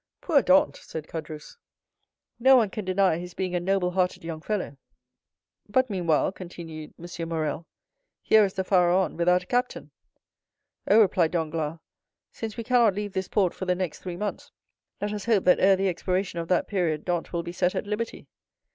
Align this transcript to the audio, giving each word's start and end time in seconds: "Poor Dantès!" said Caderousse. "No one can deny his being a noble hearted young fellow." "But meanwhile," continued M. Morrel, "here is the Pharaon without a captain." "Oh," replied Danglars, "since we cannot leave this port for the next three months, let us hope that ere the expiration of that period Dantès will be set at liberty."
"Poor 0.19 0.41
Dantès!" 0.41 0.77
said 0.77 1.05
Caderousse. 1.07 1.57
"No 2.39 2.55
one 2.55 2.71
can 2.71 2.83
deny 2.85 3.17
his 3.19 3.35
being 3.35 3.53
a 3.53 3.59
noble 3.59 3.91
hearted 3.91 4.23
young 4.23 4.41
fellow." 4.41 4.77
"But 5.69 5.91
meanwhile," 5.91 6.31
continued 6.31 6.95
M. 6.99 7.29
Morrel, 7.29 7.67
"here 8.23 8.43
is 8.43 8.55
the 8.55 8.63
Pharaon 8.63 9.15
without 9.15 9.43
a 9.43 9.45
captain." 9.45 9.91
"Oh," 10.87 10.99
replied 11.01 11.29
Danglars, 11.29 11.77
"since 12.31 12.57
we 12.57 12.63
cannot 12.63 12.95
leave 12.95 13.13
this 13.13 13.27
port 13.27 13.53
for 13.53 13.65
the 13.65 13.75
next 13.75 13.99
three 13.99 14.17
months, 14.17 14.51
let 14.99 15.13
us 15.13 15.25
hope 15.25 15.43
that 15.43 15.59
ere 15.59 15.75
the 15.75 15.87
expiration 15.87 16.39
of 16.39 16.47
that 16.47 16.67
period 16.67 17.05
Dantès 17.05 17.31
will 17.31 17.43
be 17.43 17.51
set 17.51 17.75
at 17.75 17.85
liberty." 17.85 18.25